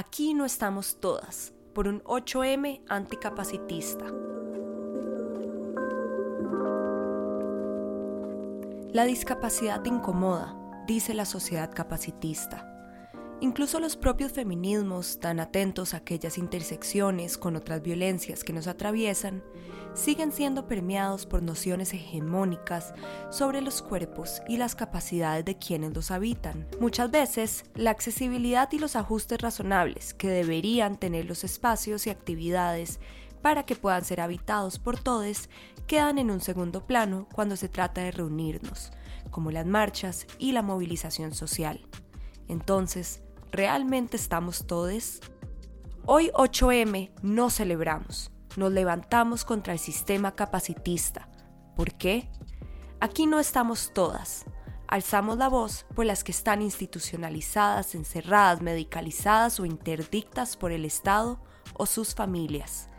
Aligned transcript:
Aquí 0.00 0.32
no 0.32 0.44
estamos 0.44 1.00
todas, 1.00 1.52
por 1.74 1.88
un 1.88 2.04
8M 2.04 2.82
anticapacitista. 2.88 4.04
La 8.92 9.02
discapacidad 9.02 9.82
te 9.82 9.88
incomoda, 9.88 10.56
dice 10.86 11.14
la 11.14 11.24
sociedad 11.24 11.72
capacitista. 11.74 12.77
Incluso 13.40 13.78
los 13.78 13.96
propios 13.96 14.32
feminismos, 14.32 15.20
tan 15.20 15.38
atentos 15.38 15.94
a 15.94 15.98
aquellas 15.98 16.38
intersecciones 16.38 17.38
con 17.38 17.54
otras 17.54 17.82
violencias 17.82 18.42
que 18.42 18.52
nos 18.52 18.66
atraviesan, 18.66 19.44
siguen 19.94 20.32
siendo 20.32 20.66
permeados 20.66 21.24
por 21.24 21.42
nociones 21.42 21.94
hegemónicas 21.94 22.94
sobre 23.30 23.60
los 23.60 23.80
cuerpos 23.80 24.42
y 24.48 24.56
las 24.56 24.74
capacidades 24.74 25.44
de 25.44 25.56
quienes 25.56 25.94
los 25.94 26.10
habitan. 26.10 26.66
Muchas 26.80 27.12
veces, 27.12 27.64
la 27.76 27.90
accesibilidad 27.90 28.70
y 28.72 28.80
los 28.80 28.96
ajustes 28.96 29.40
razonables 29.40 30.14
que 30.14 30.28
deberían 30.28 30.98
tener 30.98 31.24
los 31.26 31.44
espacios 31.44 32.08
y 32.08 32.10
actividades 32.10 32.98
para 33.40 33.64
que 33.64 33.76
puedan 33.76 34.04
ser 34.04 34.20
habitados 34.20 34.80
por 34.80 34.98
todos 34.98 35.48
quedan 35.86 36.18
en 36.18 36.32
un 36.32 36.40
segundo 36.40 36.86
plano 36.86 37.28
cuando 37.32 37.54
se 37.56 37.68
trata 37.68 38.00
de 38.00 38.10
reunirnos, 38.10 38.90
como 39.30 39.52
las 39.52 39.64
marchas 39.64 40.26
y 40.38 40.52
la 40.52 40.62
movilización 40.62 41.32
social. 41.34 41.86
Entonces, 42.48 43.22
¿Realmente 43.50 44.16
estamos 44.16 44.66
todos? 44.66 45.20
Hoy 46.04 46.30
8M 46.34 47.12
no 47.22 47.48
celebramos, 47.48 48.30
nos 48.56 48.72
levantamos 48.72 49.46
contra 49.46 49.72
el 49.72 49.78
sistema 49.78 50.34
capacitista. 50.34 51.30
¿Por 51.74 51.94
qué? 51.94 52.30
Aquí 53.00 53.26
no 53.26 53.40
estamos 53.40 53.92
todas. 53.94 54.44
Alzamos 54.86 55.38
la 55.38 55.48
voz 55.48 55.86
por 55.94 56.04
las 56.04 56.24
que 56.24 56.32
están 56.32 56.60
institucionalizadas, 56.60 57.94
encerradas, 57.94 58.60
medicalizadas 58.60 59.60
o 59.60 59.64
interdictas 59.64 60.56
por 60.56 60.70
el 60.70 60.84
Estado 60.84 61.42
o 61.72 61.86
sus 61.86 62.14
familias. 62.14 62.90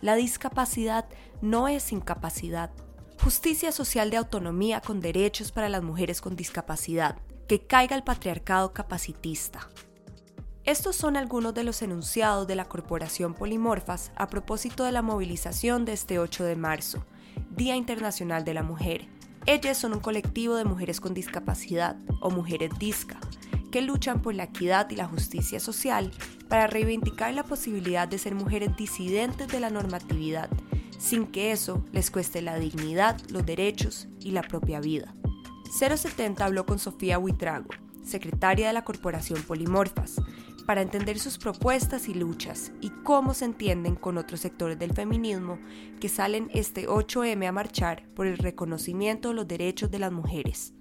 La 0.00 0.14
discapacidad 0.14 1.06
no 1.42 1.68
es 1.68 1.92
incapacidad. 1.92 2.70
Justicia 3.22 3.72
social 3.72 4.10
de 4.10 4.16
autonomía 4.16 4.80
con 4.80 5.00
derechos 5.00 5.52
para 5.52 5.68
las 5.68 5.82
mujeres 5.82 6.20
con 6.22 6.34
discapacidad. 6.34 7.18
Que 7.46 7.66
caiga 7.66 7.96
el 7.96 8.04
patriarcado 8.04 8.72
capacitista. 8.72 9.68
Estos 10.68 10.96
son 10.96 11.16
algunos 11.16 11.54
de 11.54 11.64
los 11.64 11.80
enunciados 11.80 12.46
de 12.46 12.54
la 12.54 12.66
Corporación 12.66 13.32
Polimorfas 13.32 14.12
a 14.16 14.26
propósito 14.26 14.84
de 14.84 14.92
la 14.92 15.00
movilización 15.00 15.86
de 15.86 15.94
este 15.94 16.18
8 16.18 16.44
de 16.44 16.56
marzo, 16.56 17.06
Día 17.56 17.74
Internacional 17.74 18.44
de 18.44 18.52
la 18.52 18.62
Mujer. 18.62 19.08
Ellas 19.46 19.78
son 19.78 19.94
un 19.94 20.00
colectivo 20.00 20.56
de 20.56 20.66
mujeres 20.66 21.00
con 21.00 21.14
discapacidad, 21.14 21.96
o 22.20 22.28
mujeres 22.28 22.70
DISCA, 22.78 23.18
que 23.72 23.80
luchan 23.80 24.20
por 24.20 24.34
la 24.34 24.42
equidad 24.42 24.90
y 24.90 24.96
la 24.96 25.08
justicia 25.08 25.58
social 25.58 26.10
para 26.50 26.66
reivindicar 26.66 27.32
la 27.32 27.44
posibilidad 27.44 28.06
de 28.06 28.18
ser 28.18 28.34
mujeres 28.34 28.76
disidentes 28.76 29.48
de 29.48 29.60
la 29.60 29.70
normatividad, 29.70 30.50
sin 30.98 31.28
que 31.28 31.50
eso 31.50 31.82
les 31.92 32.10
cueste 32.10 32.42
la 32.42 32.58
dignidad, 32.58 33.18
los 33.30 33.46
derechos 33.46 34.06
y 34.20 34.32
la 34.32 34.42
propia 34.42 34.80
vida. 34.80 35.14
070 35.70 36.44
habló 36.44 36.66
con 36.66 36.78
Sofía 36.78 37.18
Huitrago, 37.18 37.70
secretaria 38.04 38.66
de 38.66 38.74
la 38.74 38.84
Corporación 38.84 39.42
Polimorfas, 39.42 40.16
para 40.68 40.82
entender 40.82 41.18
sus 41.18 41.38
propuestas 41.38 42.10
y 42.10 42.14
luchas 42.14 42.74
y 42.82 42.90
cómo 43.02 43.32
se 43.32 43.46
entienden 43.46 43.94
con 43.94 44.18
otros 44.18 44.40
sectores 44.40 44.78
del 44.78 44.92
feminismo 44.92 45.58
que 45.98 46.10
salen 46.10 46.50
este 46.52 46.86
8M 46.86 47.48
a 47.48 47.52
marchar 47.52 48.06
por 48.14 48.26
el 48.26 48.36
reconocimiento 48.36 49.30
de 49.30 49.34
los 49.34 49.48
derechos 49.48 49.90
de 49.90 49.98
las 49.98 50.12
mujeres. 50.12 50.74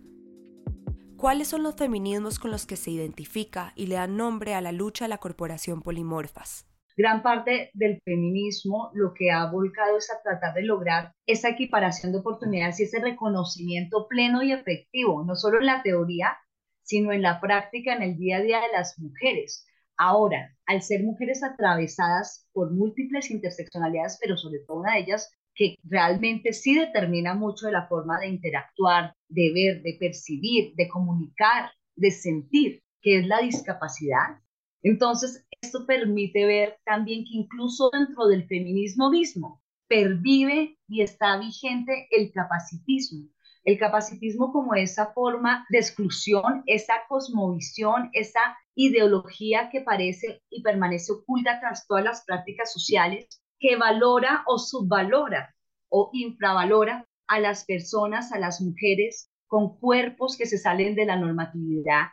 ¿Cuáles 1.16 1.48
son 1.48 1.64
los 1.64 1.78
feminismos 1.78 2.38
con 2.38 2.52
los 2.52 2.66
que 2.66 2.76
se 2.76 2.92
identifica 2.92 3.72
y 3.78 3.88
le 3.88 3.96
dan 3.96 4.18
nombre 4.18 4.56
a 4.56 4.62
la 4.62 4.74
lucha 4.74 5.06
de 5.06 5.10
la 5.10 5.20
corporación 5.20 5.82
Polimorfas? 5.82 6.68
Gran 6.98 7.24
parte 7.24 7.72
del 7.74 8.02
feminismo 8.04 8.92
lo 8.94 9.14
que 9.14 9.32
ha 9.32 9.50
volcado 9.50 9.98
es 9.98 10.12
a 10.12 10.22
tratar 10.22 10.54
de 10.54 10.64
lograr 10.64 11.14
esa 11.26 11.48
equiparación 11.48 12.12
de 12.12 12.18
oportunidades 12.18 12.82
y 12.82 12.84
ese 12.84 13.00
reconocimiento 13.00 14.06
pleno 14.10 14.44
y 14.44 14.52
efectivo, 14.52 15.24
no 15.24 15.36
solo 15.36 15.60
en 15.62 15.68
la 15.68 15.82
teoría, 15.82 16.38
sino 16.84 17.14
en 17.14 17.22
la 17.22 17.40
práctica, 17.40 17.96
en 17.96 18.04
el 18.04 18.18
día 18.18 18.38
a 18.38 18.42
día 18.42 18.60
de 18.60 18.74
las 18.74 19.00
mujeres. 19.00 19.64
Ahora, 19.98 20.56
al 20.68 20.82
ser 20.82 21.04
mujeres 21.04 21.44
atravesadas 21.44 22.48
por 22.54 22.72
múltiples 22.72 23.32
interseccionalidades, 23.32 24.20
pero 24.22 24.38
sobre 24.38 24.60
todo 24.60 24.82
una 24.82 24.94
de 24.94 25.00
ellas 25.00 25.32
que 25.56 25.76
realmente 25.84 26.54
sí 26.54 26.76
determina 26.76 27.34
mucho 27.34 27.66
de 27.66 27.72
la 27.72 27.88
forma 27.88 28.20
de 28.20 28.28
interactuar, 28.28 29.16
de 29.28 29.52
ver, 29.54 29.82
de 29.82 29.98
percibir, 30.00 30.76
de 30.76 30.88
comunicar, 30.88 31.72
de 31.96 32.12
sentir, 32.12 32.84
que 33.02 33.20
es 33.20 33.28
la 33.28 33.40
discapacidad. 33.40 34.40
Entonces, 34.84 35.46
esto 35.62 35.88
permite 35.88 36.46
ver 36.46 36.78
también 36.86 37.24
que 37.24 37.34
incluso 37.34 37.90
dentro 37.92 38.28
del 38.28 38.46
feminismo 38.48 39.10
mismo 39.10 39.64
pervive 39.88 40.78
y 40.88 41.02
está 41.02 41.40
vigente 41.40 42.08
el 42.12 42.32
capacitismo, 42.32 43.30
el 43.68 43.78
capacitismo 43.78 44.54
como 44.54 44.76
esa 44.76 45.08
forma 45.08 45.66
de 45.70 45.80
exclusión, 45.80 46.64
esa 46.68 46.94
cosmovisión, 47.10 48.10
esa 48.14 48.40
ideología 48.76 49.70
que 49.70 49.82
parece 49.82 50.42
y 50.50 50.64
permanece 50.64 51.12
oculta 51.12 51.60
tras 51.60 51.86
todas 51.86 52.06
las 52.06 52.24
prácticas 52.24 52.72
sociales, 52.72 53.28
que 53.60 53.76
valora 53.76 54.46
o 54.48 54.58
subvalora 54.58 55.54
o 55.90 56.10
infravalora 56.14 57.06
a 57.28 57.42
las 57.42 57.66
personas, 57.66 58.32
a 58.32 58.40
las 58.40 58.62
mujeres 58.62 59.30
con 59.48 59.78
cuerpos 59.78 60.38
que 60.38 60.46
se 60.46 60.58
salen 60.58 60.96
de 60.96 61.06
la 61.06 61.18
normatividad, 61.18 62.06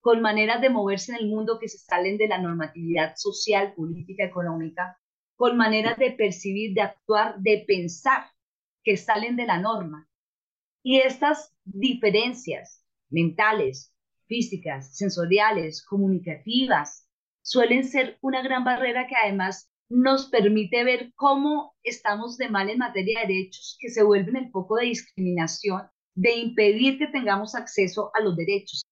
con 0.00 0.20
maneras 0.20 0.60
de 0.60 0.70
moverse 0.70 1.12
en 1.12 1.18
el 1.18 1.28
mundo 1.28 1.60
que 1.60 1.68
se 1.68 1.78
salen 1.78 2.18
de 2.18 2.26
la 2.26 2.38
normatividad 2.38 3.14
social, 3.14 3.74
política, 3.74 4.24
económica, 4.24 4.98
con 5.36 5.56
maneras 5.56 5.98
de 5.98 6.10
percibir, 6.10 6.74
de 6.74 6.82
actuar, 6.82 7.38
de 7.38 7.62
pensar 7.64 8.24
que 8.82 8.96
salen 8.96 9.36
de 9.36 9.46
la 9.46 9.58
norma 9.60 10.08
y 10.86 11.00
estas 11.00 11.52
diferencias 11.64 12.84
mentales, 13.10 13.92
físicas, 14.28 14.96
sensoriales, 14.96 15.84
comunicativas, 15.84 17.08
suelen 17.42 17.82
ser 17.82 18.18
una 18.20 18.40
gran 18.40 18.62
barrera 18.62 19.08
que 19.08 19.16
además 19.16 19.68
nos 19.88 20.28
permite 20.28 20.84
ver 20.84 21.12
cómo 21.16 21.74
estamos 21.82 22.36
de 22.36 22.50
mal 22.50 22.70
en 22.70 22.78
materia 22.78 23.22
de 23.22 23.26
derechos 23.26 23.76
que 23.80 23.88
se 23.88 24.04
vuelven 24.04 24.36
el 24.36 24.52
foco 24.52 24.76
de 24.76 24.84
discriminación, 24.84 25.90
de 26.14 26.36
impedir 26.36 26.98
que 26.98 27.08
tengamos 27.08 27.56
acceso 27.56 28.12
a 28.14 28.22
los 28.22 28.36
derechos. 28.36 28.84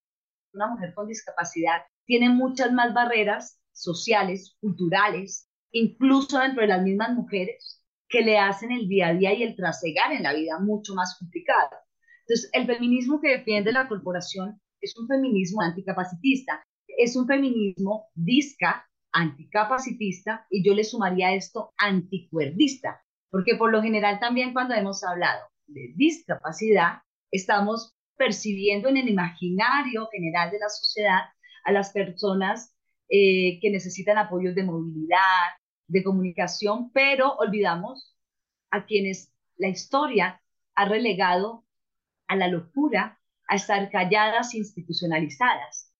Una 0.53 0.67
mujer 0.67 0.93
con 0.95 1.07
discapacidad 1.07 1.83
tiene 2.05 2.27
muchas 2.27 2.73
más 2.73 2.93
barreras 2.93 3.57
sociales, 3.71 4.57
culturales, 4.59 5.47
incluso 5.71 6.39
dentro 6.39 6.59
de 6.59 6.67
las 6.67 6.83
mismas 6.83 7.13
mujeres, 7.13 7.81
que 8.09 8.19
le 8.19 8.37
hacen 8.37 8.73
el 8.73 8.89
día 8.89 9.07
a 9.07 9.13
día 9.13 9.33
y 9.33 9.43
el 9.43 9.55
trasegar 9.55 10.11
en 10.11 10.23
la 10.23 10.33
vida 10.33 10.59
mucho 10.59 10.93
más 10.93 11.17
complicado. 11.17 11.84
Entonces, 12.27 12.49
el 12.53 12.65
feminismo 12.65 13.21
que 13.21 13.37
defiende 13.37 13.71
la 13.71 13.87
corporación 13.87 14.59
es 14.81 14.97
un 14.97 15.07
feminismo 15.07 15.61
anticapacitista, 15.61 16.63
es 16.87 17.15
un 17.15 17.27
feminismo 17.27 18.07
disca, 18.15 18.87
anticapacitista, 19.11 20.45
y 20.49 20.63
yo 20.63 20.73
le 20.73 20.83
sumaría 20.83 21.33
esto 21.33 21.73
anticuerdista, 21.77 23.01
porque 23.29 23.55
por 23.55 23.71
lo 23.71 23.81
general 23.81 24.19
también 24.19 24.53
cuando 24.53 24.73
hemos 24.73 25.03
hablado 25.03 25.45
de 25.67 25.93
discapacidad, 25.95 27.01
estamos 27.31 27.93
percibiendo 28.17 28.89
en 28.89 28.97
el 28.97 29.09
imaginario 29.09 30.07
general 30.11 30.51
de 30.51 30.59
la 30.59 30.69
sociedad 30.69 31.21
a 31.63 31.71
las 31.71 31.91
personas 31.91 32.73
eh, 33.09 33.59
que 33.61 33.69
necesitan 33.69 34.17
apoyos 34.17 34.55
de 34.55 34.63
movilidad, 34.63 35.19
de 35.87 36.03
comunicación, 36.03 36.91
pero 36.91 37.35
olvidamos 37.35 38.15
a 38.71 38.85
quienes 38.85 39.31
la 39.57 39.67
historia 39.67 40.41
ha 40.75 40.85
relegado 40.85 41.65
a 42.27 42.35
la 42.35 42.47
locura, 42.47 43.19
a 43.47 43.55
estar 43.55 43.89
calladas, 43.89 44.55
institucionalizadas. 44.55 45.91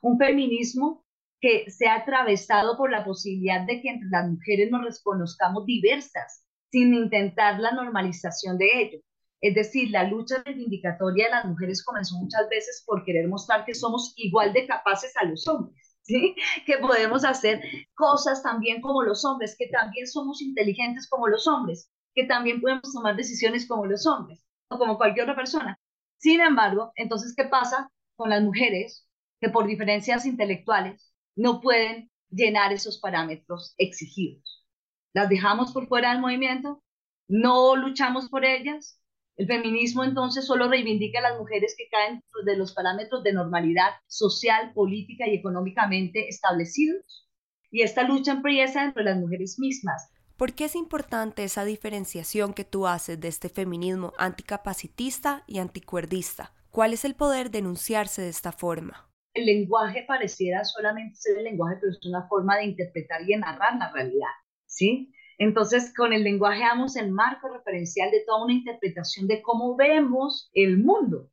Un 0.00 0.18
feminismo 0.18 1.04
que 1.40 1.70
se 1.70 1.88
ha 1.88 1.96
atravesado 1.96 2.76
por 2.76 2.90
la 2.90 3.04
posibilidad 3.04 3.66
de 3.66 3.80
que 3.80 3.88
entre 3.88 4.08
las 4.10 4.28
mujeres 4.28 4.70
nos 4.70 4.84
reconozcamos 4.84 5.64
diversas, 5.64 6.44
sin 6.70 6.94
intentar 6.94 7.58
la 7.58 7.72
normalización 7.72 8.58
de 8.58 8.82
ello. 8.82 8.98
Es 9.40 9.54
decir, 9.54 9.90
la 9.90 10.04
lucha 10.04 10.42
reivindicatoria 10.44 11.26
de 11.26 11.30
las 11.30 11.44
mujeres 11.46 11.82
comenzó 11.82 12.16
muchas 12.16 12.46
veces 12.50 12.84
por 12.86 13.04
querer 13.04 13.26
mostrar 13.26 13.64
que 13.64 13.74
somos 13.74 14.12
igual 14.16 14.52
de 14.52 14.66
capaces 14.66 15.16
a 15.16 15.24
los 15.24 15.48
hombres, 15.48 15.96
¿sí? 16.02 16.34
que 16.66 16.76
podemos 16.76 17.24
hacer 17.24 17.62
cosas 17.94 18.42
también 18.42 18.82
como 18.82 19.02
los 19.02 19.24
hombres, 19.24 19.56
que 19.58 19.68
también 19.68 20.06
somos 20.06 20.42
inteligentes 20.42 21.08
como 21.08 21.26
los 21.26 21.46
hombres, 21.46 21.90
que 22.14 22.24
también 22.24 22.60
podemos 22.60 22.92
tomar 22.92 23.16
decisiones 23.16 23.66
como 23.66 23.86
los 23.86 24.06
hombres 24.06 24.44
como 24.78 24.96
cualquier 24.96 25.24
otra 25.24 25.36
persona. 25.36 25.78
Sin 26.16 26.40
embargo, 26.40 26.92
entonces, 26.96 27.34
¿qué 27.36 27.44
pasa 27.44 27.90
con 28.16 28.30
las 28.30 28.42
mujeres 28.42 29.06
que 29.40 29.48
por 29.48 29.66
diferencias 29.66 30.26
intelectuales 30.26 31.12
no 31.36 31.60
pueden 31.60 32.10
llenar 32.30 32.72
esos 32.72 32.98
parámetros 33.00 33.74
exigidos? 33.78 34.66
¿Las 35.12 35.28
dejamos 35.28 35.72
por 35.72 35.88
fuera 35.88 36.10
del 36.12 36.20
movimiento? 36.20 36.82
¿No 37.28 37.76
luchamos 37.76 38.28
por 38.28 38.44
ellas? 38.44 39.00
El 39.36 39.46
feminismo 39.46 40.04
entonces 40.04 40.46
solo 40.46 40.68
reivindica 40.68 41.18
a 41.20 41.22
las 41.22 41.38
mujeres 41.38 41.74
que 41.76 41.88
caen 41.88 42.22
de 42.44 42.56
los 42.56 42.74
parámetros 42.74 43.22
de 43.22 43.32
normalidad 43.32 43.90
social, 44.06 44.72
política 44.74 45.26
y 45.28 45.34
económicamente 45.36 46.28
establecidos. 46.28 47.26
y 47.72 47.82
esta 47.82 48.02
lucha 48.02 48.32
empieza 48.32 48.84
entre 48.84 49.04
las 49.04 49.16
mujeres 49.18 49.58
mismas. 49.58 50.10
¿Por 50.40 50.54
qué 50.54 50.64
es 50.64 50.74
importante 50.74 51.44
esa 51.44 51.66
diferenciación 51.66 52.54
que 52.54 52.64
tú 52.64 52.86
haces 52.86 53.20
de 53.20 53.28
este 53.28 53.50
feminismo 53.50 54.14
anticapacitista 54.16 55.44
y 55.46 55.58
anticuerdista? 55.58 56.54
¿Cuál 56.70 56.94
es 56.94 57.04
el 57.04 57.14
poder 57.14 57.50
de 57.50 57.58
enunciarse 57.58 58.22
de 58.22 58.30
esta 58.30 58.50
forma? 58.50 59.12
El 59.34 59.44
lenguaje 59.44 60.02
pareciera 60.08 60.64
solamente 60.64 61.16
ser 61.16 61.36
el 61.36 61.44
lenguaje, 61.44 61.76
pero 61.78 61.92
es 61.92 61.98
una 62.06 62.26
forma 62.26 62.56
de 62.56 62.64
interpretar 62.64 63.20
y 63.28 63.36
narrar 63.36 63.76
la 63.78 63.92
realidad, 63.92 64.32
¿sí? 64.64 65.12
Entonces, 65.36 65.92
con 65.94 66.14
el 66.14 66.24
lenguaje 66.24 66.60
damos 66.60 66.96
el 66.96 67.10
marco 67.10 67.50
referencial 67.50 68.10
de 68.10 68.24
toda 68.26 68.42
una 68.42 68.54
interpretación 68.54 69.26
de 69.26 69.42
cómo 69.42 69.76
vemos 69.76 70.48
el 70.54 70.78
mundo. 70.78 71.28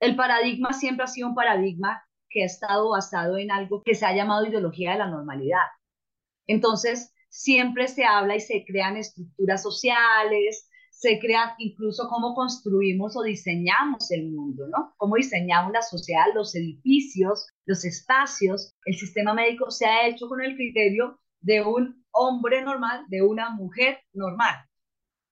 El 0.00 0.16
paradigma 0.16 0.72
siempre 0.72 1.04
ha 1.04 1.06
sido 1.06 1.28
un 1.28 1.36
paradigma 1.36 2.02
que 2.28 2.42
ha 2.42 2.46
estado 2.46 2.90
basado 2.90 3.38
en 3.38 3.52
algo 3.52 3.84
que 3.84 3.94
se 3.94 4.06
ha 4.06 4.12
llamado 4.12 4.44
ideología 4.44 4.90
de 4.90 4.98
la 4.98 5.08
normalidad. 5.08 5.68
Entonces, 6.48 7.14
siempre 7.30 7.88
se 7.88 8.04
habla 8.04 8.36
y 8.36 8.40
se 8.40 8.64
crean 8.66 8.96
estructuras 8.96 9.62
sociales, 9.62 10.68
se 10.90 11.18
crean 11.18 11.50
incluso 11.58 12.08
cómo 12.10 12.34
construimos 12.34 13.16
o 13.16 13.22
diseñamos 13.22 14.10
el 14.10 14.30
mundo, 14.30 14.68
¿no? 14.68 14.92
Cómo 14.98 15.16
diseñamos 15.16 15.72
la 15.72 15.80
sociedad, 15.80 16.26
los 16.34 16.54
edificios, 16.54 17.46
los 17.64 17.86
espacios. 17.86 18.74
El 18.84 18.96
sistema 18.96 19.32
médico 19.32 19.70
se 19.70 19.86
ha 19.86 20.06
hecho 20.06 20.28
con 20.28 20.42
el 20.42 20.56
criterio 20.56 21.18
de 21.40 21.62
un 21.62 22.04
hombre 22.10 22.62
normal, 22.62 23.06
de 23.08 23.22
una 23.22 23.50
mujer 23.50 24.00
normal. 24.12 24.56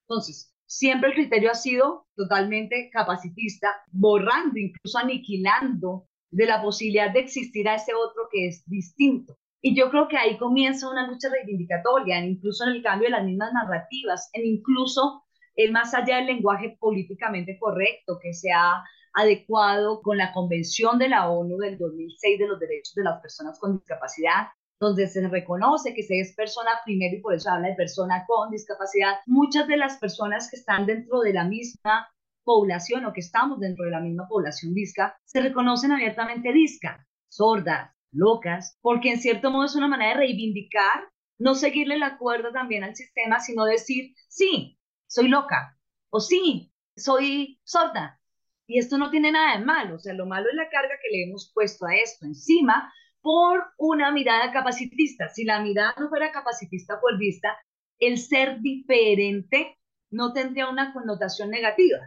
Entonces, 0.09 0.55
siempre 0.65 1.11
el 1.11 1.17
criterio 1.17 1.51
ha 1.51 1.55
sido 1.55 2.07
totalmente 2.17 2.89
capacitista, 2.91 3.69
borrando, 3.93 4.59
incluso 4.59 4.97
aniquilando 4.97 6.09
de 6.31 6.47
la 6.47 6.63
posibilidad 6.63 7.13
de 7.13 7.21
existir 7.21 7.69
a 7.69 7.75
ese 7.75 7.93
otro 7.93 8.29
que 8.33 8.49
es 8.49 8.63
distinto. 8.67 9.37
Y 9.61 9.77
yo 9.77 9.91
creo 9.91 10.07
que 10.09 10.17
ahí 10.17 10.39
comienza 10.39 10.91
una 10.91 11.07
lucha 11.07 11.29
reivindicatoria, 11.31 12.25
incluso 12.25 12.65
en 12.65 12.71
el 12.71 12.83
cambio 12.83 13.07
de 13.07 13.17
las 13.17 13.25
mismas 13.25 13.53
narrativas, 13.53 14.31
en 14.33 14.47
incluso 14.47 15.25
el 15.57 15.73
más 15.73 15.93
allá 15.95 16.17
del 16.17 16.27
lenguaje 16.27 16.77
políticamente 16.79 17.59
correcto 17.59 18.19
que 18.23 18.33
se 18.33 18.53
ha 18.53 18.85
adecuado 19.15 20.01
con 20.01 20.17
la 20.17 20.33
Convención 20.33 20.99
de 20.99 21.09
la 21.09 21.29
ONU 21.29 21.57
del 21.59 21.77
2006 21.77 22.39
de 22.39 22.47
los 22.47 22.61
Derechos 22.61 22.95
de 22.95 23.03
las 23.03 23.21
Personas 23.21 23.59
con 23.59 23.79
Discapacidad, 23.79 24.49
donde 24.79 25.09
se 25.09 25.27
reconoce 25.27 25.93
que 25.93 26.05
se 26.05 26.21
es 26.21 26.37
persona 26.37 26.71
primero 26.85 27.17
y 27.17 27.21
por 27.21 27.35
eso 27.35 27.51
habla 27.51 27.69
de 27.69 27.75
persona 27.75 28.25
con 28.29 28.51
discapacidad. 28.51 29.17
Muchas 29.27 29.67
de 29.67 29.77
las 29.77 29.99
personas 29.99 30.49
que 30.49 30.57
están 30.57 30.87
dentro 30.87 31.21
de 31.21 31.33
la 31.33 31.45
misma 31.45 32.09
población 32.45 33.05
o 33.05 33.13
que 33.13 33.21
estamos 33.21 33.59
dentro 33.59 33.85
de 33.85 33.91
la 33.91 34.01
misma 34.01 34.29
población 34.29 34.73
disca 34.73 35.19
se 35.25 35.41
reconocen 35.41 35.91
abiertamente 35.91 36.53
disca, 36.53 37.05
sordas, 37.29 37.98
locas, 38.13 38.79
porque 38.81 39.11
en 39.11 39.21
cierto 39.21 39.51
modo 39.51 39.67
es 39.67 39.77
una 39.77 39.89
manera 39.89 40.11
de 40.11 40.19
reivindicar, 40.19 41.09
no 41.39 41.55
seguirle 41.55 41.99
la 41.99 42.19
cuerda 42.19 42.53
también 42.53 42.85
al 42.85 42.97
sistema, 42.97 43.41
sino 43.41 43.65
decir, 43.65 44.15
sí, 44.29 44.79
soy 45.07 45.29
loca, 45.29 45.79
o 46.11 46.21
sí, 46.21 46.73
soy 46.97 47.61
sorda. 47.65 48.21
Y 48.67 48.79
esto 48.79 48.99
no 48.99 49.11
tiene 49.11 49.33
nada 49.33 49.57
de 49.57 49.65
malo, 49.65 49.97
o 49.97 49.99
sea, 49.99 50.15
lo 50.15 50.27
malo 50.27 50.49
es 50.51 50.55
la 50.55 50.69
carga 50.69 50.95
que 51.03 51.17
le 51.17 51.25
hemos 51.25 51.51
puesto 51.55 51.87
a 51.87 51.95
esto 51.97 52.27
encima 52.27 52.93
por 53.21 53.65
una 53.79 54.11
mirada 54.13 54.53
capacitista. 54.53 55.29
Si 55.29 55.45
la 55.45 55.61
mirada 55.61 55.95
no 55.99 56.09
fuera 56.09 56.33
capacitista 56.33 57.01
vista, 57.19 57.57
el 57.99 58.19
ser 58.19 58.61
diferente 58.61 59.79
no 60.11 60.33
tendría 60.33 60.69
una 60.69 60.93
connotación 60.93 61.51
negativa. 61.51 61.99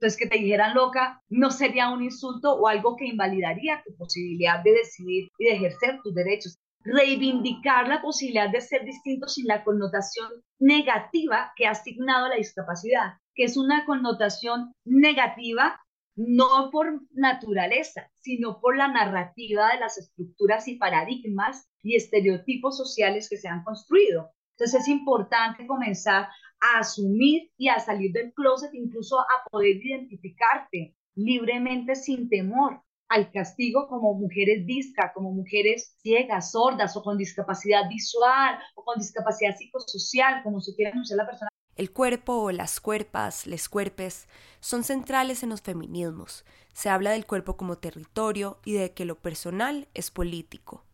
Entonces, 0.00 0.18
que 0.18 0.28
te 0.28 0.38
dijeran 0.38 0.74
loca 0.74 1.22
no 1.28 1.50
sería 1.50 1.90
un 1.90 2.02
insulto 2.02 2.54
o 2.54 2.66
algo 2.66 2.96
que 2.96 3.06
invalidaría 3.06 3.82
tu 3.84 3.94
posibilidad 3.96 4.64
de 4.64 4.72
decidir 4.72 5.28
y 5.38 5.44
de 5.44 5.52
ejercer 5.52 6.00
tus 6.02 6.14
derechos. 6.14 6.56
Reivindicar 6.82 7.86
la 7.86 8.00
posibilidad 8.00 8.48
de 8.48 8.62
ser 8.62 8.86
distinto 8.86 9.28
sin 9.28 9.46
la 9.46 9.62
connotación 9.62 10.30
negativa 10.58 11.52
que 11.54 11.66
ha 11.66 11.72
asignado 11.72 12.28
la 12.28 12.36
discapacidad, 12.36 13.18
que 13.34 13.44
es 13.44 13.58
una 13.58 13.84
connotación 13.84 14.72
negativa 14.86 15.78
no 16.16 16.70
por 16.72 17.02
naturaleza, 17.12 18.10
sino 18.20 18.58
por 18.58 18.78
la 18.78 18.88
narrativa 18.88 19.68
de 19.68 19.80
las 19.80 19.98
estructuras 19.98 20.66
y 20.66 20.76
paradigmas 20.76 21.68
y 21.82 21.96
estereotipos 21.96 22.78
sociales 22.78 23.28
que 23.28 23.36
se 23.36 23.48
han 23.48 23.64
construido. 23.64 24.30
Entonces 24.52 24.80
es 24.80 24.88
importante 24.88 25.66
comenzar 25.66 26.28
a 26.60 26.80
asumir 26.80 27.50
y 27.56 27.68
a 27.68 27.80
salir 27.80 28.12
del 28.12 28.32
closet, 28.32 28.72
incluso 28.74 29.18
a 29.20 29.48
poder 29.50 29.76
identificarte 29.76 30.94
libremente 31.14 31.94
sin 31.94 32.28
temor 32.28 32.82
al 33.08 33.32
castigo 33.32 33.88
como 33.88 34.14
mujeres 34.14 34.64
disca, 34.66 35.12
como 35.12 35.32
mujeres 35.32 35.96
ciegas, 36.00 36.52
sordas 36.52 36.96
o 36.96 37.02
con 37.02 37.18
discapacidad 37.18 37.88
visual 37.88 38.58
o 38.76 38.84
con 38.84 38.98
discapacidad 38.98 39.56
psicosocial, 39.56 40.42
como 40.44 40.60
se 40.60 40.74
quiera 40.76 40.92
anunciar 40.92 41.16
la 41.16 41.26
persona. 41.26 41.48
El 41.74 41.92
cuerpo 41.92 42.34
o 42.34 42.52
las 42.52 42.78
cuerpas, 42.78 43.46
les 43.46 43.68
cuerpes, 43.68 44.28
son 44.60 44.84
centrales 44.84 45.42
en 45.42 45.48
los 45.50 45.62
feminismos. 45.62 46.44
Se 46.72 46.88
habla 46.88 47.10
del 47.10 47.26
cuerpo 47.26 47.56
como 47.56 47.78
territorio 47.78 48.60
y 48.64 48.74
de 48.74 48.92
que 48.92 49.04
lo 49.04 49.16
personal 49.16 49.88
es 49.94 50.10
político 50.10 50.84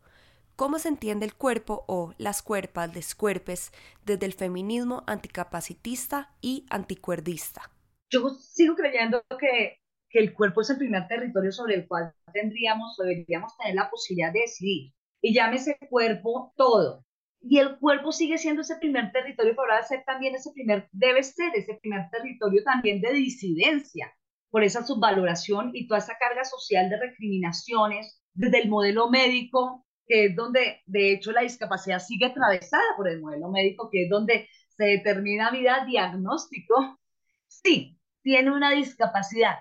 cómo 0.57 0.79
se 0.79 0.89
entiende 0.89 1.25
el 1.25 1.35
cuerpo 1.35 1.85
o 1.87 2.13
las 2.17 2.41
cuerpas, 2.41 2.93
les 2.93 3.15
cuerpes, 3.15 3.71
desde 4.03 4.25
el 4.25 4.33
feminismo 4.33 5.03
anticapacitista 5.05 6.35
y 6.41 6.65
anticuerdista. 6.69 7.61
Yo 8.09 8.29
sigo 8.31 8.75
creyendo 8.75 9.23
que, 9.39 9.77
que 10.09 10.19
el 10.19 10.33
cuerpo 10.33 10.61
es 10.61 10.71
el 10.71 10.77
primer 10.77 11.07
territorio 11.07 11.51
sobre 11.51 11.75
el 11.75 11.87
cual 11.87 12.11
tendríamos 12.33 12.97
deberíamos 12.97 13.55
tener 13.57 13.75
la 13.75 13.89
posibilidad 13.89 14.33
de 14.33 14.41
decidir. 14.41 14.93
Y 15.21 15.33
llámese 15.33 15.77
cuerpo 15.89 16.53
todo. 16.57 17.05
Y 17.39 17.59
el 17.59 17.77
cuerpo 17.77 18.11
sigue 18.11 18.39
siendo 18.39 18.61
ese 18.61 18.77
primer 18.77 19.11
territorio, 19.11 19.53
pero 19.55 19.71
ahora 19.71 19.83
ser 19.83 20.03
también 20.05 20.33
ese 20.33 20.51
primer, 20.53 20.89
debe 20.91 21.21
ser 21.21 21.51
ese 21.55 21.75
primer 21.75 22.09
territorio 22.09 22.63
también 22.63 22.99
de 22.99 23.13
disidencia, 23.13 24.11
por 24.49 24.63
esa 24.63 24.83
subvaloración 24.83 25.69
y 25.75 25.87
toda 25.87 25.99
esa 25.99 26.17
carga 26.17 26.43
social 26.45 26.89
de 26.89 26.99
recriminaciones, 26.99 28.23
desde 28.33 28.61
el 28.61 28.69
modelo 28.69 29.09
médico, 29.09 29.85
que 30.07 30.25
es 30.25 30.35
donde 30.35 30.81
de 30.85 31.13
hecho 31.13 31.31
la 31.31 31.41
discapacidad 31.41 31.99
sigue 31.99 32.27
atravesada 32.27 32.83
por 32.95 33.09
el 33.09 33.21
modelo 33.21 33.49
médico, 33.49 33.89
que 33.91 34.03
es 34.03 34.09
donde 34.09 34.47
se 34.69 34.85
determina 34.85 35.51
vida 35.51 35.85
diagnóstico. 35.85 36.99
Sí, 37.47 37.99
tiene 38.21 38.51
una 38.51 38.71
discapacidad. 38.71 39.55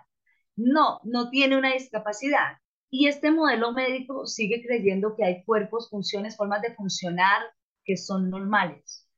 No, 0.56 1.00
no 1.04 1.31
tiene 1.31 1.56
una 1.56 1.72
discapacidad. 1.72 2.58
Y 2.90 3.08
este 3.08 3.31
modelo 3.31 3.72
médico 3.72 4.26
sigue 4.26 4.62
creyendo 4.64 5.16
que 5.16 5.25
hay 5.25 5.44
cuerpos, 5.44 5.90
funciones, 5.90 6.37
formas 6.37 6.62
de 6.62 6.75
funcionar 6.75 7.42
que 7.84 7.96
son 7.96 8.31
normales. 8.31 9.08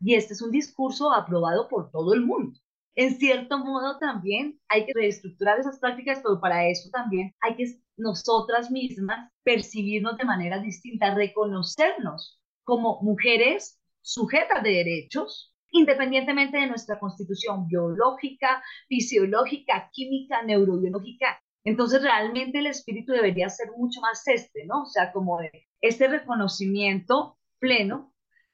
Y 0.00 0.14
este 0.14 0.34
es 0.34 0.42
un 0.42 0.50
discurso 0.50 1.12
aprobado 1.12 1.68
por 1.68 1.90
todo 1.90 2.14
el 2.14 2.22
mundo. 2.22 2.58
En 2.94 3.18
cierto 3.18 3.58
modo 3.58 3.98
también 3.98 4.60
hay 4.68 4.84
que 4.84 4.92
reestructurar 4.94 5.58
esas 5.58 5.78
prácticas, 5.78 6.20
pero 6.22 6.40
para 6.40 6.66
eso 6.68 6.90
también 6.90 7.34
hay 7.40 7.56
que 7.56 7.80
nosotras 8.02 8.70
mismas 8.70 9.30
percibirnos 9.42 10.16
de 10.18 10.24
manera 10.24 10.58
distinta, 10.58 11.14
reconocernos 11.14 12.40
como 12.64 13.00
mujeres 13.02 13.80
sujetas 14.02 14.62
de 14.62 14.70
derechos, 14.70 15.54
independientemente 15.70 16.58
de 16.58 16.66
nuestra 16.66 16.98
constitución 16.98 17.66
biológica, 17.66 18.62
fisiológica, 18.88 19.88
química, 19.92 20.42
neurobiológica. 20.42 21.40
Entonces 21.64 22.02
realmente 22.02 22.58
el 22.58 22.66
espíritu 22.66 23.12
debería 23.12 23.48
ser 23.48 23.70
mucho 23.76 24.00
más 24.00 24.26
este, 24.26 24.66
¿no? 24.66 24.82
O 24.82 24.86
sea, 24.86 25.12
como 25.12 25.38
este 25.80 26.08
reconocimiento 26.08 27.38
pleno 27.58 28.12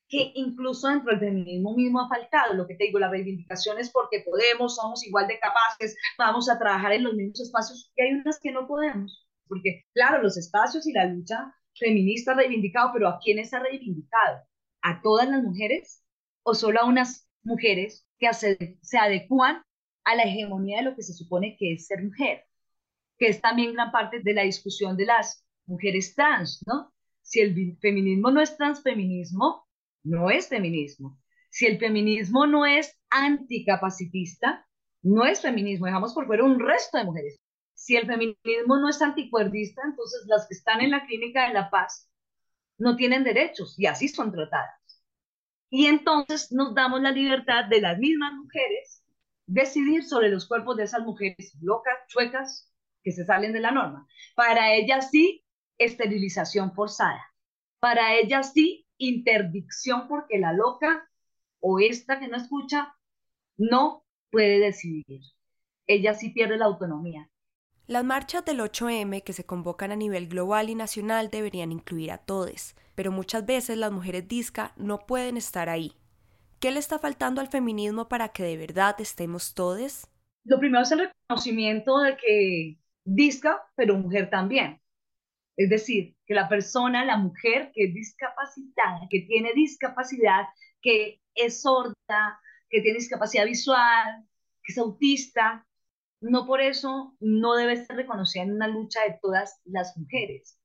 que 0.09 0.33
incluso 0.35 0.89
dentro 0.89 1.11
del 1.11 1.21
feminismo 1.21 1.75
mismo 1.75 2.01
ha 2.01 2.09
faltado. 2.09 2.55
Lo 2.55 2.67
que 2.67 2.75
te 2.75 2.85
digo, 2.85 2.99
la 2.99 3.11
reivindicación 3.11 3.79
es 3.79 3.91
porque 3.91 4.21
podemos, 4.21 4.77
somos 4.77 5.07
igual 5.07 5.27
de 5.29 5.39
capaces, 5.39 5.97
vamos 6.17 6.49
a 6.49 6.59
trabajar 6.59 6.93
en 6.93 7.05
los 7.05 7.15
mismos 7.15 7.41
espacios 7.41 7.93
y 7.97 8.03
hay 8.03 8.13
unas 8.13 8.41
que 8.41 8.53
no 8.53 8.67
podemos 8.67 9.28
porque 9.49 9.85
claro, 9.93 10.23
los 10.23 10.37
espacios 10.37 10.87
y 10.87 10.93
la 10.93 11.07
lucha 11.07 11.55
feminista 11.79 12.35
reivindicado, 12.35 12.91
pero 12.93 13.09
¿a 13.09 13.19
quiénes 13.19 13.53
ha 13.55 13.61
reivindicado? 13.61 14.43
¿A 14.83 15.01
todas 15.03 15.29
las 15.29 15.43
mujeres 15.43 16.03
o 16.43 16.55
solo 16.55 16.81
a 16.81 16.87
unas 16.87 17.29
mujeres 17.43 18.07
que 18.19 18.29
se 18.33 18.99
adecúan 18.99 19.63
a 20.05 20.15
la 20.15 20.25
hegemonía 20.25 20.79
de 20.79 20.85
lo 20.85 20.97
que 20.97 21.03
se 21.03 21.15
supone 21.15 21.57
que 21.59 21.75
es 21.75 21.87
ser 21.87 22.03
mujer? 22.03 22.45
Que 23.19 23.29
es 23.29 23.41
también 23.41 23.75
gran 23.75 23.91
parte 23.91 24.21
de 24.21 24.35
la 24.35 24.43
discusión 24.43 24.97
de 24.97 25.07
las 25.07 25.45
mujeres 25.67 26.15
trans, 26.15 26.63
¿no? 26.67 26.93
Si 27.23 27.41
el 27.41 27.77
feminismo 27.81 28.31
no 28.31 28.41
es 28.41 28.57
transfeminismo, 28.57 29.67
no 30.05 30.31
es 30.31 30.49
feminismo. 30.49 31.19
Si 31.51 31.67
el 31.67 31.79
feminismo 31.79 32.47
no 32.47 32.65
es 32.65 32.97
anticapacitista, 33.11 34.67
no 35.03 35.27
es 35.27 35.41
feminismo. 35.41 35.87
Dejamos 35.87 36.15
por 36.15 36.27
fuera 36.27 36.45
un 36.45 36.59
resto 36.59 36.99
de 36.99 37.05
mujeres 37.05 37.39
si 37.79 37.97
el 37.97 38.07
feminismo 38.07 38.77
no 38.77 38.89
es 38.89 39.01
anticuerdista, 39.01 39.83
entonces 39.85 40.25
las 40.27 40.49
que 40.49 40.55
están 40.55 40.81
en 40.81 40.91
la 40.91 41.07
clínica 41.07 41.47
de 41.47 41.55
la 41.55 41.71
paz 41.71 42.11
no 42.77 42.97
tienen 42.97 43.23
derechos 43.23 43.79
y 43.79 43.87
así 43.87 44.09
son 44.09 44.33
tratadas. 44.33 45.01
Y 45.71 45.87
entonces 45.87 46.51
nos 46.51 46.75
damos 46.75 47.01
la 47.01 47.13
libertad 47.13 47.67
de 47.67 47.81
las 47.81 47.97
mismas 47.99 48.35
mujeres 48.35 49.05
decidir 49.47 50.03
sobre 50.03 50.29
los 50.29 50.49
cuerpos 50.49 50.77
de 50.77 50.85
esas 50.85 51.03
mujeres 51.03 51.55
locas, 51.63 51.95
chuecas, 52.09 52.69
que 53.05 53.13
se 53.13 53.25
salen 53.25 53.53
de 53.53 53.61
la 53.61 53.71
norma. 53.71 54.09
Para 54.35 54.75
ellas 54.75 55.11
sí, 55.13 55.45
esterilización 55.79 56.75
forzada. 56.75 57.25
Para 57.79 58.17
ellas 58.17 58.53
sí, 58.53 58.87
interdicción 58.97 60.09
porque 60.09 60.39
la 60.39 60.53
loca 60.53 61.09
o 61.61 61.79
esta 61.79 62.19
que 62.19 62.27
no 62.27 62.37
escucha 62.37 62.93
no 63.57 64.05
puede 64.31 64.59
decidir. 64.59 65.23
Ella 65.87 66.15
sí 66.15 66.31
pierde 66.31 66.59
la 66.59 66.65
autonomía. 66.65 67.31
Las 67.89 68.05
marchas 68.05 68.45
del 68.45 68.61
8M 68.61 69.23
que 69.25 69.33
se 69.33 69.47
convocan 69.47 69.93
a 69.93 69.97
nivel 69.97 70.29
global 70.29 70.69
y 70.69 70.75
nacional 70.75 71.31
deberían 71.31 71.73
incluir 71.73 72.13
a 72.13 72.19
todos, 72.19 72.77
pero 72.95 73.11
muchas 73.11 73.47
veces 73.47 73.79
las 73.79 73.91
mujeres 73.91 74.29
disca 74.29 74.75
no 74.77 75.07
pueden 75.07 75.39
estar 75.39 75.71
ahí. 75.71 75.95
¿Qué 76.61 76.71
le 76.71 76.81
está 76.81 76.99
faltando 76.99 77.41
al 77.41 77.49
feminismo 77.49 78.07
para 78.07 78.29
que 78.29 78.43
de 78.43 78.59
verdad 78.59 79.01
estemos 79.01 79.55
todos? 79.55 80.07
Lo 80.45 80.59
primero 80.59 80.83
es 80.83 80.93
el 80.93 81.09
reconocimiento 81.09 81.99
de 82.01 82.17
que 82.19 82.79
disca, 83.07 83.63
pero 83.75 83.97
mujer 83.97 84.29
también. 84.29 84.83
Es 85.57 85.71
decir, 85.71 86.15
que 86.27 86.35
la 86.35 86.47
persona, 86.47 87.07
la 87.07 87.17
mujer 87.17 87.71
que 87.73 87.85
es 87.85 87.95
discapacitada, 87.95 89.01
que 89.09 89.21
tiene 89.23 89.55
discapacidad, 89.55 90.45
que 90.83 91.23
es 91.35 91.63
sorda, 91.63 92.39
que 92.69 92.83
tiene 92.83 92.99
discapacidad 92.99 93.47
visual, 93.47 94.29
que 94.63 94.73
es 94.73 94.79
autista, 94.79 95.67
no 96.21 96.47
por 96.47 96.61
eso 96.61 97.17
no 97.21 97.55
debe 97.55 97.85
ser 97.85 97.97
reconocida 97.97 98.43
en 98.43 98.53
una 98.53 98.69
lucha 98.69 99.03
de 99.03 99.19
todas 99.21 99.61
las 99.65 99.97
mujeres. 99.97 100.59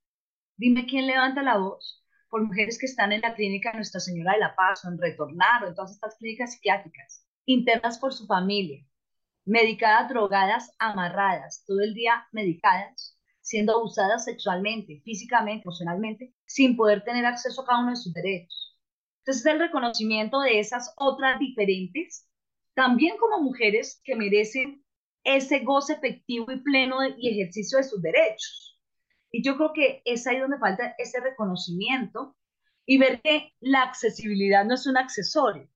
Dime 0.56 0.86
quién 0.86 1.06
levanta 1.06 1.42
la 1.42 1.58
voz 1.58 2.04
por 2.28 2.42
mujeres 2.44 2.78
que 2.78 2.86
están 2.86 3.12
en 3.12 3.20
la 3.20 3.34
clínica 3.34 3.72
Nuestra 3.72 4.00
Señora 4.00 4.32
de 4.32 4.40
la 4.40 4.56
Paz 4.56 4.84
o 4.84 4.88
en 4.88 4.98
Retornar 4.98 5.64
o 5.64 5.68
en 5.68 5.74
todas 5.74 5.92
estas 5.92 6.16
clínicas 6.18 6.52
psiquiátricas, 6.52 7.26
internas 7.46 7.98
por 7.98 8.12
su 8.12 8.26
familia, 8.26 8.84
medicadas, 9.44 10.08
drogadas, 10.08 10.74
amarradas, 10.78 11.64
todo 11.66 11.80
el 11.80 11.94
día 11.94 12.26
medicadas, 12.32 13.18
siendo 13.40 13.74
abusadas 13.74 14.24
sexualmente, 14.24 15.00
físicamente, 15.04 15.62
emocionalmente, 15.64 16.34
sin 16.46 16.76
poder 16.76 17.04
tener 17.04 17.26
acceso 17.26 17.62
a 17.62 17.66
cada 17.66 17.80
uno 17.80 17.90
de 17.90 17.96
sus 17.96 18.12
derechos. 18.12 18.80
Entonces, 19.18 19.46
el 19.46 19.58
reconocimiento 19.58 20.40
de 20.40 20.58
esas 20.58 20.92
otras 20.96 21.38
diferentes, 21.38 22.28
también 22.74 23.16
como 23.18 23.42
mujeres 23.42 24.00
que 24.04 24.16
merecen 24.16 24.83
ese 25.24 25.60
goce 25.60 25.94
efectivo 25.94 26.52
y 26.52 26.60
pleno 26.60 26.98
y 27.16 27.40
ejercicio 27.40 27.78
de 27.78 27.84
sus 27.84 28.02
derechos. 28.02 28.78
Y 29.30 29.42
yo 29.42 29.56
creo 29.56 29.72
que 29.74 30.02
es 30.04 30.26
ahí 30.26 30.38
donde 30.38 30.58
falta 30.58 30.94
ese 30.98 31.20
reconocimiento 31.20 32.36
y 32.86 32.98
ver 32.98 33.20
que 33.22 33.52
la 33.60 33.82
accesibilidad 33.82 34.64
no 34.64 34.74
es 34.74 34.86
un 34.86 34.96
accesorio, 34.96 35.68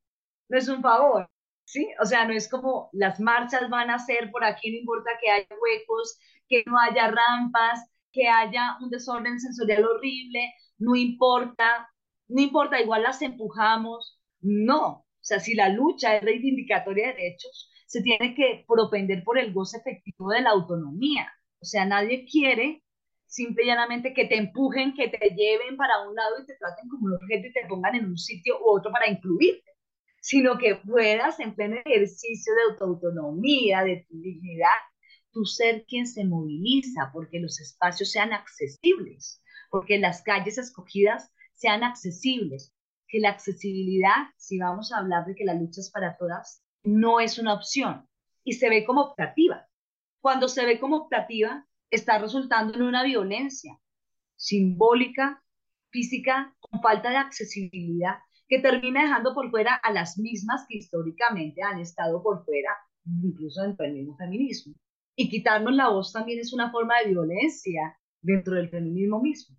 no 0.48 0.58
es 0.58 0.68
un 0.68 0.82
favor, 0.82 1.28
¿sí? 1.64 1.88
O 2.00 2.04
sea, 2.04 2.26
no 2.26 2.34
es 2.34 2.48
como 2.48 2.90
las 2.92 3.18
marchas 3.18 3.68
van 3.70 3.90
a 3.90 3.98
ser 3.98 4.30
por 4.30 4.44
aquí, 4.44 4.70
no 4.70 4.78
importa 4.78 5.10
que 5.20 5.30
haya 5.30 5.48
huecos, 5.60 6.18
que 6.48 6.62
no 6.66 6.78
haya 6.78 7.10
rampas, 7.10 7.80
que 8.12 8.28
haya 8.28 8.76
un 8.80 8.90
desorden 8.90 9.40
sensorial 9.40 9.84
horrible, 9.84 10.52
no 10.78 10.94
importa, 10.94 11.88
no 12.28 12.42
importa, 12.42 12.80
igual 12.80 13.02
las 13.02 13.22
empujamos, 13.22 14.20
no. 14.40 15.04
Sea, 15.28 15.40
si 15.40 15.54
la 15.54 15.68
lucha 15.68 16.16
es 16.16 16.22
reivindicatoria 16.22 17.08
de 17.08 17.12
derechos, 17.12 17.70
se 17.84 18.00
tiene 18.00 18.34
que 18.34 18.64
propender 18.66 19.22
por 19.24 19.38
el 19.38 19.52
goce 19.52 19.76
efectivo 19.76 20.30
de 20.30 20.40
la 20.40 20.52
autonomía. 20.52 21.30
O 21.60 21.66
sea, 21.66 21.84
nadie 21.84 22.24
quiere 22.24 22.82
simple 23.26 23.64
y 23.64 23.66
llanamente 23.66 24.14
que 24.14 24.24
te 24.24 24.38
empujen, 24.38 24.94
que 24.94 25.08
te 25.08 25.28
lleven 25.36 25.76
para 25.76 26.08
un 26.08 26.14
lado 26.14 26.36
y 26.40 26.46
te 26.46 26.56
traten 26.56 26.88
como 26.88 27.08
un 27.08 27.16
objeto 27.16 27.46
y 27.46 27.52
te 27.52 27.68
pongan 27.68 27.96
en 27.96 28.06
un 28.06 28.16
sitio 28.16 28.58
u 28.58 28.70
otro 28.78 28.90
para 28.90 29.10
incluirte, 29.10 29.70
sino 30.22 30.56
que 30.56 30.76
puedas 30.76 31.38
en 31.40 31.54
pleno 31.54 31.76
ejercicio 31.84 32.54
de 32.54 32.86
autonomía, 32.86 33.84
de 33.84 34.06
tu 34.08 34.18
dignidad, 34.22 34.80
tu 35.30 35.44
ser 35.44 35.84
quien 35.86 36.06
se 36.06 36.24
moviliza, 36.24 37.10
porque 37.12 37.38
los 37.38 37.60
espacios 37.60 38.10
sean 38.12 38.32
accesibles, 38.32 39.42
porque 39.70 39.98
las 39.98 40.22
calles 40.22 40.56
escogidas 40.56 41.30
sean 41.52 41.84
accesibles, 41.84 42.72
que 43.08 43.20
la 43.20 43.30
accesibilidad, 43.30 44.28
si 44.36 44.58
vamos 44.58 44.92
a 44.92 44.98
hablar 44.98 45.24
de 45.24 45.34
que 45.34 45.44
la 45.44 45.54
lucha 45.54 45.80
es 45.80 45.90
para 45.90 46.16
todas, 46.16 46.62
no 46.84 47.20
es 47.20 47.38
una 47.38 47.54
opción 47.54 48.06
y 48.44 48.52
se 48.52 48.68
ve 48.68 48.84
como 48.84 49.02
optativa. 49.02 49.66
Cuando 50.20 50.48
se 50.48 50.64
ve 50.64 50.78
como 50.78 50.96
optativa, 50.96 51.66
está 51.90 52.18
resultando 52.18 52.74
en 52.74 52.82
una 52.82 53.02
violencia 53.02 53.78
simbólica, 54.36 55.42
física, 55.90 56.54
con 56.60 56.80
falta 56.80 57.10
de 57.10 57.16
accesibilidad, 57.16 58.18
que 58.48 58.60
termina 58.60 59.02
dejando 59.02 59.34
por 59.34 59.50
fuera 59.50 59.74
a 59.74 59.92
las 59.92 60.18
mismas 60.18 60.64
que 60.68 60.78
históricamente 60.78 61.62
han 61.62 61.80
estado 61.80 62.22
por 62.22 62.44
fuera, 62.44 62.70
incluso 63.22 63.62
dentro 63.62 63.84
del 63.84 63.94
mismo 63.94 64.16
feminismo. 64.16 64.74
Y 65.14 65.28
quitarnos 65.28 65.74
la 65.74 65.88
voz 65.88 66.12
también 66.12 66.38
es 66.38 66.52
una 66.52 66.70
forma 66.70 66.94
de 67.00 67.10
violencia 67.10 67.98
dentro 68.22 68.54
del 68.54 68.70
feminismo 68.70 69.20
mismo. 69.20 69.56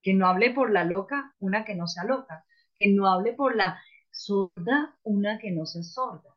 Que 0.00 0.14
no 0.14 0.26
hable 0.28 0.52
por 0.52 0.72
la 0.72 0.84
loca, 0.84 1.34
una 1.40 1.64
que 1.64 1.74
no 1.74 1.86
sea 1.86 2.04
loca. 2.04 2.45
Que 2.78 2.92
no 2.92 3.08
hable 3.08 3.32
por 3.32 3.56
la 3.56 3.80
sorda, 4.10 4.96
una 5.02 5.38
que 5.38 5.50
no 5.50 5.66
sea 5.66 5.82
sorda 5.82 6.36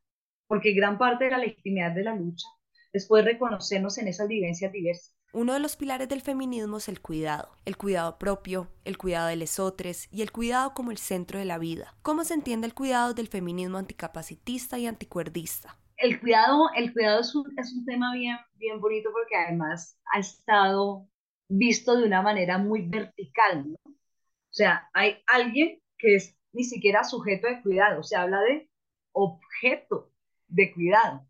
porque 0.50 0.74
gran 0.74 0.98
parte 0.98 1.26
de 1.26 1.32
la 1.32 1.38
legitimidad 1.38 1.92
de 1.92 2.04
la 2.04 2.16
lucha 2.16 2.48
es 2.92 3.06
poder 3.06 3.26
reconocernos 3.26 4.00
en 4.00 4.08
esas 4.08 4.28
vivencias 4.28 4.72
diversas. 4.74 5.16
Uno 5.32 5.54
de 5.54 5.60
los 5.60 5.76
pilares 5.76 6.10
del 6.10 6.22
feminismo 6.22 6.78
es 6.78 6.90
el 6.90 7.02
cuidado, 7.02 7.56
el 7.66 7.78
cuidado 7.78 8.18
propio, 8.18 8.68
el 8.84 8.98
cuidado 8.98 9.28
de 9.28 9.36
lesotres 9.36 10.08
y 10.12 10.24
el 10.24 10.32
cuidado 10.32 10.74
como 10.74 10.90
el 10.90 10.98
centro 10.98 11.38
de 11.38 11.46
la 11.46 11.60
vida. 11.60 11.96
¿Cómo 12.02 12.24
se 12.24 12.34
entiende 12.34 12.66
el 12.66 12.74
cuidado 12.74 13.14
del 13.14 13.28
feminismo 13.28 13.78
anticapacitista 13.78 14.80
y 14.80 14.88
anticuerdista? 14.88 15.78
El 15.98 16.20
cuidado, 16.20 16.70
el 16.76 16.92
cuidado 16.94 17.22
es 17.22 17.36
un, 17.36 17.46
es 17.56 17.72
un 17.72 17.86
tema 17.86 18.12
bien, 18.16 18.38
bien 18.56 18.82
bonito 18.82 19.12
porque 19.14 19.36
además 19.36 20.00
ha 20.12 20.18
estado 20.18 21.08
visto 21.48 21.96
de 21.96 22.06
una 22.06 22.24
manera 22.24 22.58
muy 22.58 22.88
vertical, 22.88 23.70
¿no? 23.70 23.76
O 23.86 24.52
sea, 24.52 24.90
hay 24.94 25.18
alguien 25.28 25.80
que 26.00 26.16
es 26.16 26.36
ni 26.54 26.64
siquiera 26.64 27.04
sujeto 27.04 27.48
de 27.48 27.62
cuidado, 27.62 28.02
se 28.02 28.16
habla 28.16 28.42
de 28.42 28.70
objeto 29.12 30.12
de 30.48 30.74
cuidado. 30.74 31.28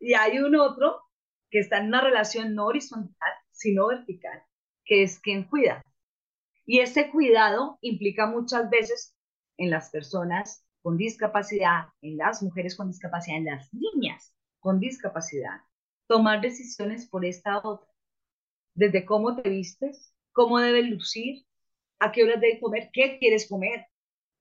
Y 0.00 0.14
hay 0.14 0.38
un 0.38 0.56
otro 0.56 1.02
que 1.50 1.58
está 1.58 1.78
en 1.78 1.88
una 1.88 2.00
relación 2.00 2.54
no 2.54 2.66
horizontal, 2.66 3.32
sino 3.50 3.88
vertical, 3.88 4.42
que 4.84 5.02
es 5.02 5.18
quien 5.18 5.44
cuida. 5.44 5.82
Y 6.64 6.80
ese 6.80 7.10
cuidado 7.10 7.78
implica 7.80 8.26
muchas 8.26 8.70
veces 8.70 9.14
en 9.56 9.70
las 9.70 9.90
personas 9.90 10.64
con 10.82 10.96
discapacidad, 10.96 11.88
en 12.00 12.16
las 12.16 12.42
mujeres 12.42 12.76
con 12.76 12.88
discapacidad, 12.88 13.38
en 13.38 13.44
las 13.46 13.72
niñas 13.72 14.34
con 14.60 14.78
discapacidad, 14.80 15.60
tomar 16.06 16.40
decisiones 16.40 17.06
por 17.08 17.24
esta 17.24 17.58
otra. 17.58 17.88
Desde 18.74 19.04
cómo 19.04 19.40
te 19.40 19.48
vistes, 19.48 20.14
cómo 20.32 20.58
debes 20.58 20.88
lucir, 20.88 21.47
a 21.98 22.12
qué 22.12 22.24
horas 22.24 22.40
debes 22.40 22.60
comer, 22.60 22.90
qué 22.92 23.18
quieres 23.18 23.48
comer, 23.48 23.86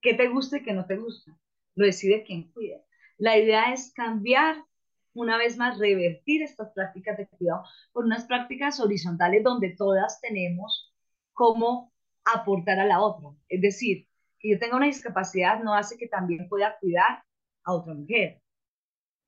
qué 0.02 0.14
te 0.14 0.28
gusta 0.28 0.58
y 0.58 0.64
qué 0.64 0.74
no 0.74 0.86
te 0.86 0.98
gusta. 0.98 1.38
Lo 1.76 1.86
decide 1.86 2.24
quien 2.24 2.52
cuida. 2.52 2.78
La 3.18 3.38
idea 3.38 3.74
es 3.74 3.94
cambiar, 3.94 4.64
una 5.14 5.38
vez 5.38 5.58
más, 5.58 5.80
revertir 5.80 6.44
estas 6.44 6.72
prácticas 6.74 7.18
de 7.18 7.28
cuidado 7.28 7.64
por 7.92 8.06
unas 8.06 8.26
prácticas 8.26 8.80
horizontales 8.80 9.44
donde 9.44 9.76
todas 9.76 10.22
tenemos 10.22 10.94
cómo 11.34 11.94
aportar 12.26 12.80
a 12.80 12.86
la 12.86 13.02
otra. 13.02 13.30
Es 13.50 13.62
decir, 13.62 14.08
que 14.40 14.52
yo 14.52 14.60
tenga 14.60 14.78
una 14.78 14.86
discapacidad 14.86 15.64
no 15.64 15.74
hace 15.74 15.98
que 15.98 16.08
también 16.08 16.48
pueda 16.48 16.78
cuidar 16.80 17.24
a 17.64 17.74
otra 17.74 17.94
mujer, 17.94 18.42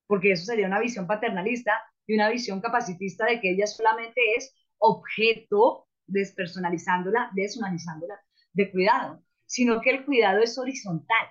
porque 0.07 0.31
eso 0.31 0.45
sería 0.45 0.67
una 0.67 0.79
visión 0.79 1.07
paternalista 1.07 1.73
y 2.07 2.15
una 2.15 2.29
visión 2.29 2.61
capacitista 2.61 3.25
de 3.25 3.39
que 3.39 3.51
ella 3.51 3.67
solamente 3.67 4.21
es 4.35 4.55
objeto, 4.77 5.87
despersonalizándola, 6.11 7.31
deshumanizándola, 7.33 8.19
de 8.53 8.71
cuidado, 8.71 9.23
sino 9.45 9.81
que 9.81 9.91
el 9.91 10.05
cuidado 10.05 10.39
es 10.41 10.57
horizontal 10.57 11.27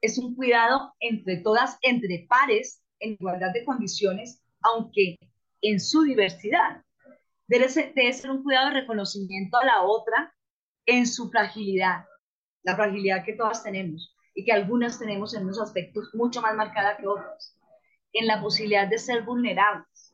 es 0.00 0.18
un 0.18 0.34
cuidado 0.34 0.94
entre 1.00 1.38
todas, 1.38 1.78
entre 1.82 2.26
pares, 2.28 2.82
en 3.00 3.12
igualdad 3.12 3.52
de 3.52 3.64
condiciones, 3.64 4.42
aunque 4.62 5.18
en 5.62 5.80
su 5.80 6.02
diversidad. 6.02 6.82
Debe 7.46 7.68
ser, 7.68 7.92
un 8.30 8.42
cuidado 8.42 8.68
de 8.68 8.80
reconocimiento 8.80 9.58
a 9.58 9.64
la 9.64 9.82
otra 9.82 10.34
en 10.86 11.06
su 11.06 11.30
fragilidad, 11.30 12.04
la 12.62 12.76
fragilidad 12.76 13.24
que 13.24 13.34
todas 13.34 13.62
tenemos 13.62 14.14
y 14.34 14.44
que 14.44 14.52
algunas 14.52 14.98
tenemos 14.98 15.34
en 15.34 15.44
unos 15.44 15.60
aspectos 15.60 16.10
mucho 16.14 16.40
más 16.40 16.54
marcada 16.54 16.96
que 16.96 17.06
otros, 17.06 17.56
en 18.12 18.26
la 18.26 18.40
posibilidad 18.40 18.88
de 18.88 18.98
ser 18.98 19.22
vulnerables 19.22 20.09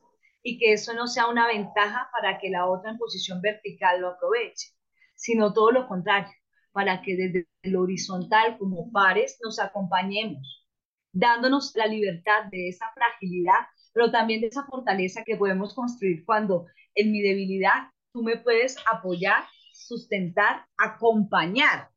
y 0.47 0.57
que 0.57 0.71
eso 0.71 0.93
no 0.93 1.07
sea 1.07 1.27
una 1.27 1.45
ventaja 1.45 2.09
para 2.13 2.39
que 2.39 2.49
la 2.49 2.67
otra 2.67 2.91
en 2.91 2.97
posición 2.97 3.41
vertical 3.41 3.99
lo 3.99 4.11
aproveche, 4.11 4.69
sino 5.13 5.51
todo 5.51 5.71
lo 5.71 5.89
contrario, 5.89 6.31
para 6.71 7.01
que 7.01 7.17
desde 7.17 7.47
el 7.63 7.75
horizontal 7.75 8.57
como 8.57 8.89
pares 8.89 9.37
nos 9.43 9.59
acompañemos, 9.59 10.65
dándonos 11.11 11.73
la 11.75 11.85
libertad 11.85 12.45
de 12.49 12.69
esa 12.69 12.85
fragilidad, 12.93 13.59
pero 13.91 14.09
también 14.09 14.39
de 14.39 14.47
esa 14.47 14.63
fortaleza 14.63 15.25
que 15.25 15.35
podemos 15.35 15.73
construir 15.73 16.23
cuando 16.23 16.67
en 16.95 17.11
mi 17.11 17.21
debilidad 17.21 17.91
tú 18.13 18.23
me 18.23 18.37
puedes 18.37 18.77
apoyar, 18.89 19.43
sustentar, 19.73 20.65
acompañar. 20.77 21.89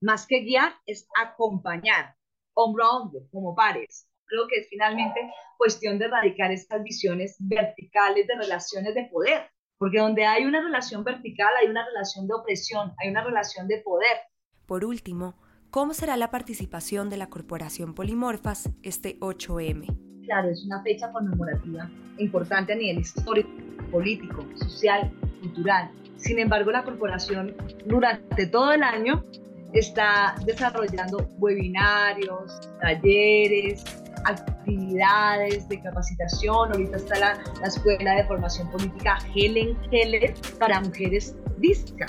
Más 0.00 0.26
que 0.26 0.40
guiar, 0.40 0.72
es 0.86 1.06
acompañar, 1.22 2.16
hombro 2.54 2.84
a 2.84 2.96
hombro, 2.96 3.20
como 3.30 3.54
pares. 3.54 4.08
Creo 4.26 4.46
que 4.48 4.60
es 4.60 4.68
finalmente 4.68 5.20
cuestión 5.56 5.98
de 5.98 6.06
erradicar 6.06 6.50
estas 6.50 6.82
visiones 6.82 7.36
verticales 7.38 8.26
de 8.26 8.34
relaciones 8.34 8.94
de 8.94 9.04
poder, 9.04 9.50
porque 9.78 9.98
donde 9.98 10.24
hay 10.24 10.44
una 10.44 10.60
relación 10.60 11.04
vertical 11.04 11.48
hay 11.60 11.68
una 11.68 11.84
relación 11.86 12.26
de 12.26 12.34
opresión, 12.34 12.92
hay 12.98 13.10
una 13.10 13.24
relación 13.24 13.68
de 13.68 13.78
poder. 13.78 14.18
Por 14.66 14.84
último, 14.84 15.36
¿cómo 15.70 15.94
será 15.94 16.16
la 16.16 16.30
participación 16.30 17.08
de 17.08 17.18
la 17.18 17.28
Corporación 17.28 17.94
Polimorfas 17.94 18.70
este 18.82 19.18
8M? 19.20 20.24
Claro, 20.24 20.50
es 20.50 20.64
una 20.66 20.82
fecha 20.82 21.12
conmemorativa 21.12 21.88
importante 22.18 22.72
a 22.72 22.76
nivel 22.76 22.98
histórico, 22.98 23.50
político, 23.92 24.44
social, 24.56 25.12
cultural. 25.40 25.90
Sin 26.16 26.40
embargo, 26.40 26.72
la 26.72 26.82
corporación 26.82 27.54
durante 27.84 28.46
todo 28.48 28.72
el 28.72 28.82
año 28.82 29.24
está 29.72 30.34
desarrollando 30.44 31.30
webinarios, 31.38 32.70
talleres, 32.80 33.84
actividades 34.26 35.68
de 35.68 35.80
capacitación. 35.80 36.72
Ahorita 36.72 36.96
está 36.96 37.18
la, 37.18 37.38
Escuela 37.64 38.14
de 38.14 38.24
Formación 38.24 38.70
Política 38.70 39.18
Helen 39.34 39.76
Keller 39.90 40.34
para 40.58 40.80
mujeres 40.80 41.34
disca. 41.58 42.06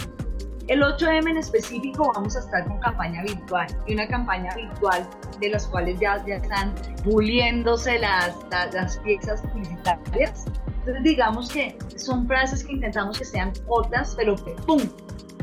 El 0.67 0.81
8M 0.81 1.29
en 1.29 1.37
específico 1.37 2.11
vamos 2.13 2.35
a 2.35 2.39
estar 2.39 2.67
con 2.67 2.77
campaña 2.79 3.23
virtual 3.23 3.67
y 3.87 3.93
una 3.93 4.07
campaña 4.07 4.53
virtual 4.53 5.07
de 5.39 5.49
las 5.49 5.65
cuales 5.67 5.97
ya, 5.99 6.23
ya 6.25 6.35
están 6.35 6.75
puliéndose 7.05 7.99
las, 7.99 8.35
las, 8.51 8.73
las 8.73 8.97
piezas 8.99 9.41
publicitarias. 9.43 10.45
Entonces 10.79 11.03
digamos 11.03 11.49
que 11.49 11.77
son 11.95 12.27
frases 12.27 12.65
que 12.65 12.73
intentamos 12.73 13.17
que 13.17 13.25
sean 13.25 13.53
cortas, 13.65 14.13
pero 14.17 14.35
que 14.35 14.51
¡pum! 14.65 14.81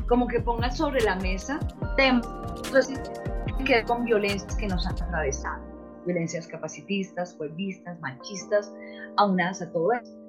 Como 0.08 0.26
que 0.26 0.40
pongan 0.40 0.74
sobre 0.76 1.00
la 1.00 1.16
mesa 1.16 1.58
temas 1.96 2.26
que 3.64 3.82
con 3.84 4.04
violencias 4.04 4.54
que 4.56 4.66
nos 4.66 4.86
han 4.86 4.92
atravesado 4.92 5.73
violencias 6.04 6.46
capacitistas, 6.46 7.34
juevistas, 7.36 8.00
machistas, 8.00 8.72
aunadas 9.16 9.62
a 9.62 9.70
todo 9.70 9.92
esto. 9.92 10.23